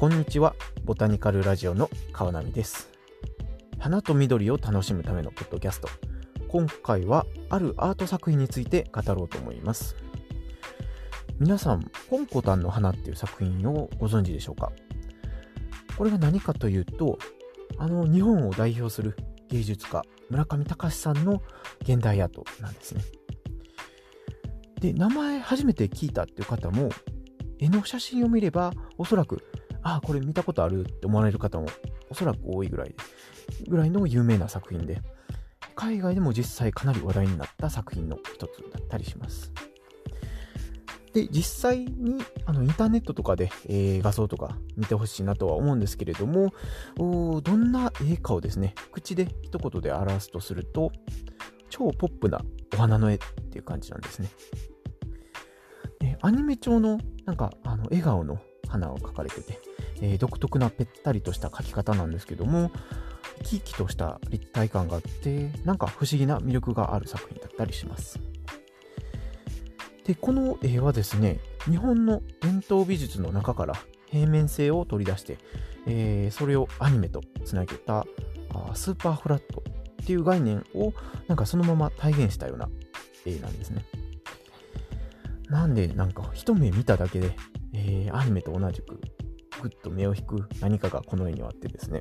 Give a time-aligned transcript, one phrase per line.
[0.00, 0.56] こんにちは。
[0.86, 2.88] ボタニカルラジオの川波です。
[3.78, 5.90] 花と緑を楽しむためのポッドキャスト。
[6.48, 9.94] 今回はあるアート作品について語ろうと思います。
[11.38, 14.72] 皆さんポンコタンの花っていう作品をご存知でしょうか？
[15.98, 17.18] これが何かというと
[17.76, 19.18] あの日本を代表する
[19.50, 21.42] 芸術家村上隆さんの
[21.82, 23.02] 現代アートなんですね。
[24.80, 26.88] で名前初めて聞いたっていう方も
[27.58, 29.44] 絵の写真を見ればおそらく
[29.82, 31.66] あこれ見たことあるって思われる方も
[32.10, 32.94] おそらく多いぐらい
[33.68, 35.00] ぐらいの有名な作品で
[35.74, 39.52] 海外でも実際かなり話題になった作品の一つだったりします。
[41.12, 46.52] で実際にあのインターネットとかで、えー、画像とか見てほしいなとは思うんですけれども
[46.96, 50.92] どんな絵かをですね口で一言で表すとすると
[51.68, 52.40] 超ポップな
[52.74, 53.18] お花の絵っ
[53.50, 54.28] ていう感じなんですね。
[55.98, 58.38] でアニメ調のなんかあの笑顔の
[58.70, 59.60] 花を描かれてて、
[60.00, 62.70] えー、独特なぺったりとした描き方なんですけども
[63.38, 68.20] 生き生きとした立体感があってなんか不思議な魅力がある作品だったりします。
[70.04, 73.74] でこの絵はですね日本の伝統美術の中から
[74.06, 75.38] 平面性を取り出して、
[75.86, 78.06] えー、それをアニメとつなげた
[78.52, 79.62] あスーパーフラット
[80.02, 80.92] っていう概念を
[81.28, 82.68] なんかそのまま体現したような
[83.24, 83.84] 絵なんですね。
[85.48, 87.36] なんでなんか一目見ただけで、
[87.80, 89.00] えー、アニメと同じく
[89.62, 92.00] ぐっと目を引く何かがこの絵にはあってですね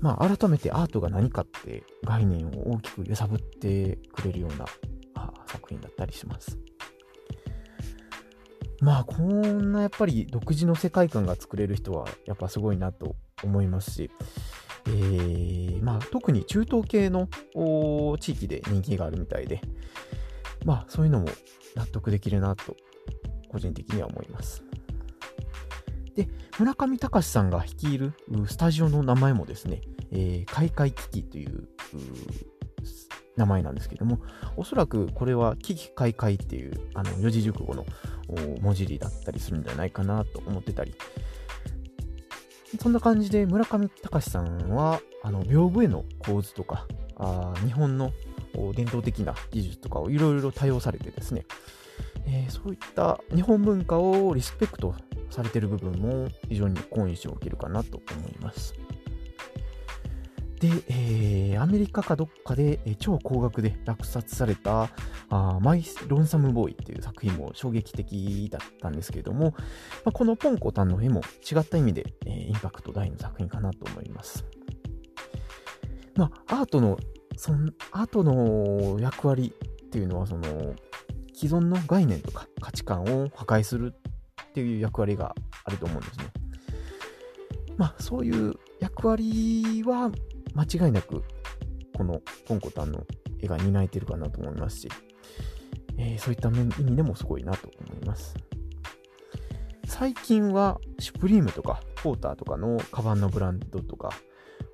[0.00, 4.66] まあ改めてアートが何かって概念を大きく揺さぶってくれるような
[5.46, 6.58] 作品だったりします。
[8.80, 14.10] まあこんなやっぱり独自の世界観が作れる人はやっぱすごいなと思いますし、
[14.86, 17.28] えー、まあ特に中東系の
[18.18, 19.62] 地域で人気があるみたいで、
[20.64, 21.28] まあそういうのも
[21.74, 22.76] 納得できるなと
[23.48, 24.62] 個人的には思います。
[26.14, 28.12] で、村上隆さんが率いる
[28.46, 31.68] スタジオの名前もですね、えー、開会危機という
[33.36, 34.20] 名前なんですけども、
[34.56, 37.84] おそらくこれは危機開会っていうあの四字熟語の
[38.60, 40.94] 文字りだったりするんじゃないかなと思ってたり、
[42.80, 48.12] そんな感じで村上隆さんはあの屏風絵の構図とかあ日本の
[48.74, 51.44] 伝統的な技術とかをいろいろ多用されてですね、
[52.26, 54.94] えー、そういった日本文化をリスペクト
[55.30, 58.74] されてる部分も非常に好印象を受けるかなと思います。
[60.60, 64.88] で、えー、アメリカかどっかで、えー、超高額で落札された
[65.28, 69.54] あマイ・ロンサム・ボーイっていう作品も衝撃的だったんですけれども、
[70.04, 71.20] まあ、このポンコタンの絵も
[71.50, 74.46] 違った意味で、えー、インパクト大の作品かなと思います。
[76.16, 76.98] まあ、アートの、
[77.36, 79.52] そのアートの役割
[79.84, 80.74] っていうのは、その、
[81.36, 83.92] 既存の概念とか価値観を破壊する
[84.48, 86.24] っていう役割があると思うんですね。
[87.76, 90.10] まあ、そういう役割は
[90.54, 91.22] 間違いなく
[91.94, 93.06] このポンコタンの
[93.38, 94.88] 絵が担えてるかなと思いますし、
[95.98, 98.34] えー、そういった意味でもすごいなと思います。
[99.84, 104.10] 最近はシュプリームとかポーターとかのカバンのブランドとか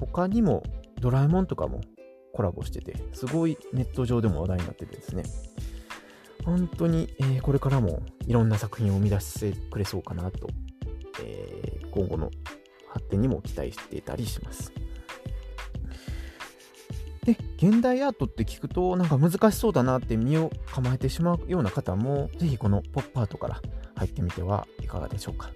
[0.00, 0.64] 他にも
[1.00, 1.80] ドラえもんとかも
[2.34, 5.22] コラボしててすごいネット上でも話題になっててですね
[6.48, 10.48] 本当に、えー、これからもいろんな作品を生み出してくれそうかなと、
[11.22, 12.30] えー、今後の
[12.88, 14.72] 発展にも期待していたりします。
[17.24, 23.60] で、現代アートって聞くとなんか難しそうだなって身を構えてしまうような方も、ぜひこのポップアートから
[23.96, 25.50] 入ってみてはいかがでしょうか。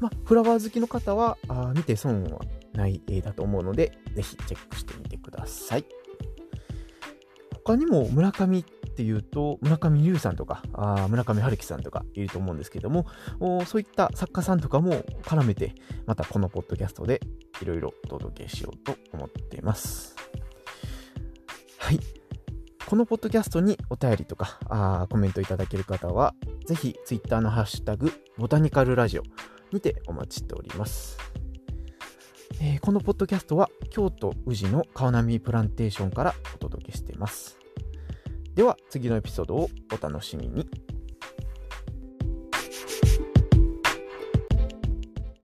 [0.00, 2.40] まあ、フラワー好きの方はあ見て損は
[2.72, 5.84] ない絵だと思うので、ぜひチェックしてみてください。
[7.64, 8.64] 他にも村上
[9.00, 13.06] っていうと、村上龍さんとか、あ村上春樹さんとかいると思うんですけども、
[13.64, 15.74] そういった作家さんとかも絡めて、
[16.04, 17.22] またこのポッドキャストで
[17.62, 20.14] いろいろお届けしようと思っています。
[21.78, 22.00] はい。
[22.84, 26.34] このポッドキャストにお便りとかあコメントいただける方は、
[26.66, 29.22] ぜひ Twitter のハッシュタグ、ボタニカルラジオ
[29.72, 31.16] にてお待ちしております。
[32.60, 37.59] えー、このポッドキャストは京都宇治の川波プランテーションからお届けしています。
[38.60, 40.68] では次のエピソードをお楽しみに。